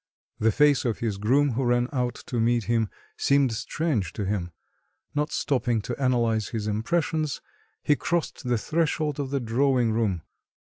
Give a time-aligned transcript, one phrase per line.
[0.39, 4.49] The face of his groom, who ran out to meet him, seemed strange to him.
[5.13, 7.39] Not stopping to analyse his impressions,
[7.83, 10.23] he crossed the threshold of the drawing room....